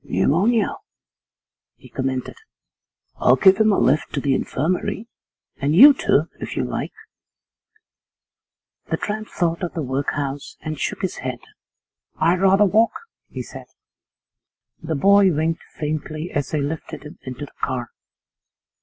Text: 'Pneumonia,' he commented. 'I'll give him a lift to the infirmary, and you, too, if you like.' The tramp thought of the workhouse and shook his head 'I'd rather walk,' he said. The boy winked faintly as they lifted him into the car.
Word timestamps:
'Pneumonia,' 0.03 0.77
he 1.75 1.87
commented. 1.87 2.33
'I'll 3.17 3.35
give 3.35 3.57
him 3.57 3.71
a 3.71 3.77
lift 3.77 4.11
to 4.13 4.19
the 4.19 4.33
infirmary, 4.33 5.05
and 5.57 5.75
you, 5.75 5.93
too, 5.93 6.27
if 6.39 6.57
you 6.57 6.63
like.' 6.63 6.89
The 8.89 8.97
tramp 8.97 9.27
thought 9.29 9.61
of 9.61 9.75
the 9.75 9.83
workhouse 9.83 10.57
and 10.61 10.79
shook 10.79 11.03
his 11.03 11.17
head 11.17 11.41
'I'd 12.19 12.41
rather 12.41 12.65
walk,' 12.65 13.01
he 13.29 13.43
said. 13.43 13.67
The 14.81 14.95
boy 14.95 15.31
winked 15.31 15.61
faintly 15.77 16.31
as 16.31 16.49
they 16.49 16.61
lifted 16.61 17.03
him 17.03 17.19
into 17.23 17.45
the 17.45 17.53
car. 17.61 17.91